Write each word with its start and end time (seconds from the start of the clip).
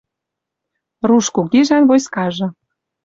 Руш 1.07 1.25
кугижӓн 1.35 1.83
войскажы 1.89 2.47